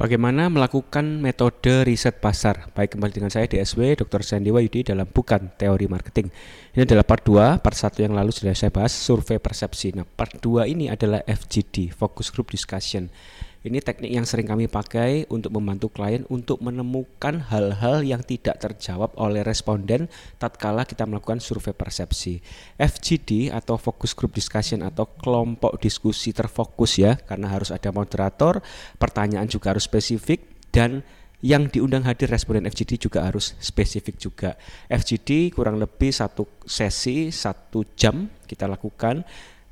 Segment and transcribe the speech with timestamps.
[0.00, 2.72] Bagaimana melakukan metode riset pasar?
[2.72, 4.24] Baik kembali dengan saya DSW Dr.
[4.24, 6.32] Sandiwa Yudi dalam bukan teori marketing.
[6.72, 9.92] Ini adalah part 2, part 1 yang lalu sudah saya bahas survei persepsi.
[9.92, 13.12] Nah, part 2 ini adalah FGD, Focus Group Discussion.
[13.60, 19.12] Ini teknik yang sering kami pakai untuk membantu klien untuk menemukan hal-hal yang tidak terjawab
[19.20, 20.08] oleh responden
[20.40, 22.40] tatkala kita melakukan survei persepsi.
[22.80, 28.64] FGD atau focus group discussion atau kelompok diskusi terfokus ya, karena harus ada moderator,
[28.96, 30.40] pertanyaan juga harus spesifik
[30.72, 31.04] dan
[31.44, 34.56] yang diundang hadir responden FGD juga harus spesifik juga.
[34.88, 39.20] FGD kurang lebih satu sesi satu jam kita lakukan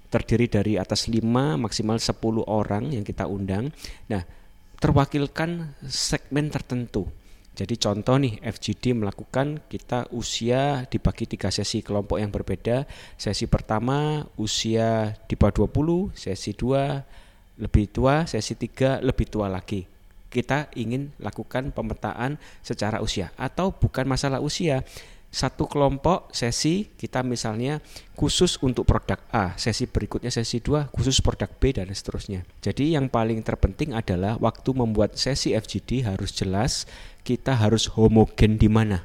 [0.09, 1.21] terdiri dari atas 5
[1.61, 3.69] maksimal 10 orang yang kita undang.
[4.09, 4.25] Nah,
[4.81, 7.09] terwakilkan segmen tertentu.
[7.59, 12.87] Jadi contoh nih FGD melakukan kita usia dibagi tiga sesi kelompok yang berbeda.
[13.19, 19.83] Sesi pertama usia di bawah 20, sesi 2 lebih tua, sesi 3 lebih tua lagi.
[20.31, 24.87] Kita ingin lakukan pemetaan secara usia atau bukan masalah usia
[25.29, 27.85] satu kelompok sesi kita misalnya
[28.17, 32.49] khusus untuk produk A, sesi berikutnya sesi 2 khusus produk B dan seterusnya.
[32.65, 36.89] Jadi yang paling terpenting adalah waktu membuat sesi FGD harus jelas
[37.29, 39.05] kita harus homogen di mana,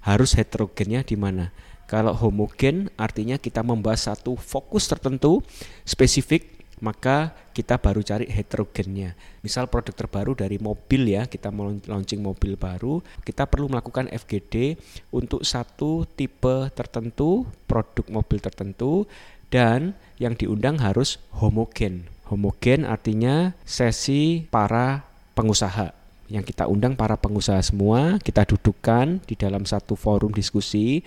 [0.00, 1.52] harus heterogennya di mana.
[1.88, 5.40] Kalau homogen artinya kita membahas satu fokus tertentu
[5.84, 9.18] spesifik maka kita baru cari heterogennya.
[9.42, 14.78] Misal produk terbaru dari mobil ya, kita mau launching mobil baru, kita perlu melakukan FGD
[15.14, 19.08] untuk satu tipe tertentu, produk mobil tertentu
[19.48, 22.06] dan yang diundang harus homogen.
[22.28, 29.64] Homogen artinya sesi para pengusaha yang kita undang para pengusaha semua, kita dudukkan di dalam
[29.64, 31.00] satu forum diskusi.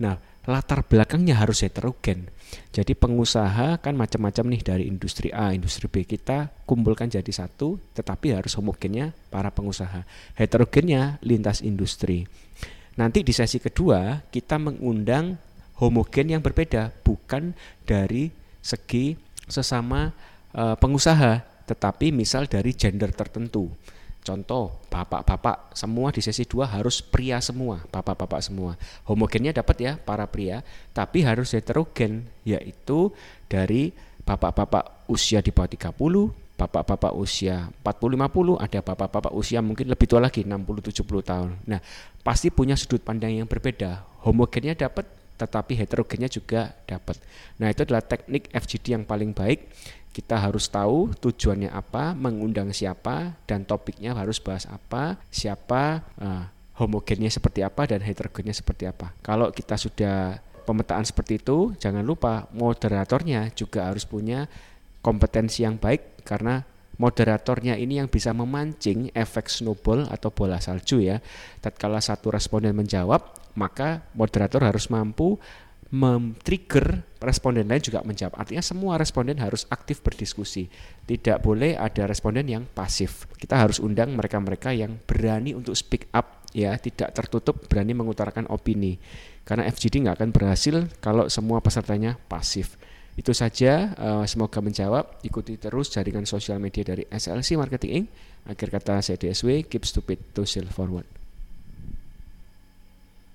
[0.00, 2.28] Nah, latar belakangnya harus heterogen.
[2.70, 8.36] Jadi pengusaha kan macam-macam nih dari industri A, industri B kita kumpulkan jadi satu, tetapi
[8.36, 10.06] harus homogennya para pengusaha.
[10.38, 12.28] Heterogennya lintas industri.
[12.94, 15.34] Nanti di sesi kedua kita mengundang
[15.82, 18.30] homogen yang berbeda, bukan dari
[18.62, 19.18] segi
[19.50, 20.14] sesama
[20.54, 23.66] uh, pengusaha, tetapi misal dari gender tertentu.
[24.24, 28.72] Contoh, bapak-bapak semua di sesi 2 harus pria semua, bapak-bapak semua.
[29.04, 30.64] Homogennya dapat ya para pria,
[30.96, 33.12] tapi harus heterogen, yaitu
[33.52, 33.92] dari
[34.24, 40.40] bapak-bapak usia di bawah 30, bapak-bapak usia 40-50, ada bapak-bapak usia mungkin lebih tua lagi
[40.40, 41.50] 60-70 tahun.
[41.68, 41.84] Nah,
[42.24, 44.08] pasti punya sudut pandang yang berbeda.
[44.24, 45.04] Homogennya dapat,
[45.34, 47.18] tetapi heterogennya juga dapat.
[47.58, 49.70] Nah, itu adalah teknik FGD yang paling baik
[50.14, 56.46] kita harus tahu tujuannya apa, mengundang siapa, dan topiknya harus bahas apa, siapa, uh,
[56.78, 59.10] homogennya seperti apa, dan heterogennya seperti apa.
[59.26, 64.46] Kalau kita sudah pemetaan seperti itu, jangan lupa moderatornya juga harus punya
[65.02, 66.62] kompetensi yang baik karena
[66.98, 71.18] moderatornya ini yang bisa memancing efek snowball atau bola salju ya.
[71.58, 75.38] Tatkala satu responden menjawab, maka moderator harus mampu
[75.94, 78.34] men-trigger responden lain juga menjawab.
[78.34, 80.66] Artinya semua responden harus aktif berdiskusi.
[81.06, 83.30] Tidak boleh ada responden yang pasif.
[83.38, 88.98] Kita harus undang mereka-mereka yang berani untuk speak up ya, tidak tertutup berani mengutarakan opini.
[89.46, 92.74] Karena FGD nggak akan berhasil kalau semua pesertanya pasif.
[93.14, 95.22] Itu saja, uh, semoga menjawab.
[95.22, 98.06] Ikuti terus jaringan sosial media dari SLC Marketing Inc.
[98.50, 101.23] Akhir kata saya DSW, keep stupid to sell forward.